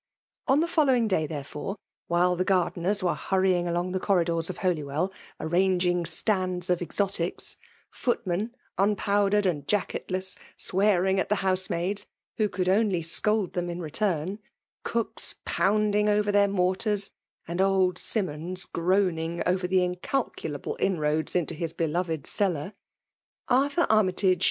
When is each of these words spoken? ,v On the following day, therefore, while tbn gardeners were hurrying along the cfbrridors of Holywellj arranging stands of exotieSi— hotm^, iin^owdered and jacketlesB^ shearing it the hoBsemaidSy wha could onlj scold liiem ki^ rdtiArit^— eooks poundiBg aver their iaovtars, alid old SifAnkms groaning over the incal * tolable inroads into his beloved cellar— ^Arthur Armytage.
,v 0.47 0.53
On 0.53 0.59
the 0.61 0.67
following 0.67 1.07
day, 1.07 1.27
therefore, 1.27 1.75
while 2.07 2.35
tbn 2.35 2.47
gardeners 2.47 3.03
were 3.03 3.13
hurrying 3.13 3.67
along 3.67 3.91
the 3.91 3.99
cfbrridors 3.99 4.49
of 4.49 4.57
Holywellj 4.57 5.11
arranging 5.39 6.07
stands 6.07 6.71
of 6.71 6.79
exotieSi— 6.79 7.55
hotm^, 7.93 8.49
iin^owdered 8.79 9.45
and 9.45 9.67
jacketlesB^ 9.67 10.39
shearing 10.57 11.19
it 11.19 11.29
the 11.29 11.35
hoBsemaidSy 11.45 12.07
wha 12.39 12.47
could 12.47 12.65
onlj 12.65 13.05
scold 13.05 13.53
liiem 13.53 13.77
ki^ 13.77 13.77
rdtiArit^— 13.79 14.39
eooks 14.85 15.35
poundiBg 15.45 16.09
aver 16.09 16.31
their 16.31 16.47
iaovtars, 16.47 17.11
alid 17.47 17.61
old 17.61 17.97
SifAnkms 17.97 18.71
groaning 18.71 19.43
over 19.45 19.67
the 19.67 19.87
incal 19.87 20.33
* 20.35 20.35
tolable 20.35 20.75
inroads 20.79 21.35
into 21.35 21.53
his 21.53 21.73
beloved 21.73 22.25
cellar— 22.25 22.73
^Arthur 23.51 23.85
Armytage. 23.87 24.39